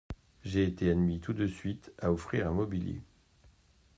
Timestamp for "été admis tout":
0.65-1.33